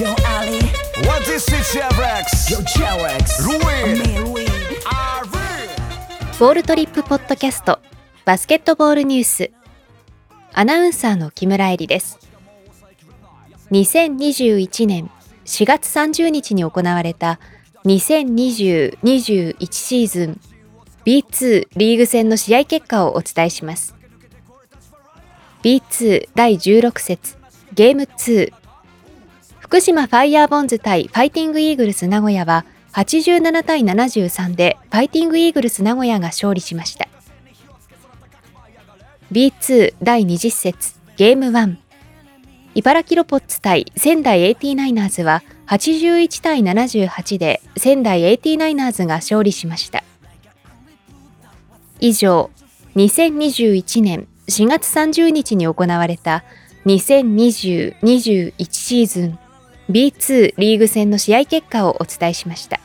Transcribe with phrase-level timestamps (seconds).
[0.00, 0.56] Yo Ali,
[1.06, 2.50] What is it, Chevrex?
[2.50, 2.56] yo
[3.44, 4.00] Louis.
[4.86, 5.26] Are
[6.38, 7.78] ボールトリップポッドキャスト
[8.24, 9.50] バスケットボールニュース。
[10.54, 12.18] アナウンサーの木村恵里です。
[13.72, 15.10] 2021年
[15.44, 17.38] 4月30日に行われた
[17.84, 20.40] 2020-21シーズン
[21.04, 23.94] B2 リーグ戦の試合結果をお伝えします。
[25.62, 27.36] B2 第16節
[27.74, 28.59] ゲーム2
[29.70, 37.06] 福島ファイヤーボンズ対ファイティングイーグルス名古屋は87対73でファイティングイーグルス名古屋が勝利しました。
[39.30, 41.76] B2 第20節ゲーム1
[42.74, 50.02] 茨城ロボッツ対仙台 89ers は81対78で仙台 89ers が勝利しました。
[52.00, 52.50] 以上
[52.96, 56.42] 2021年4月30日に行われた
[56.86, 59.38] 2020-21シーズン。
[59.90, 62.80] B2 リーグ戦の試合結果をお伝えしました。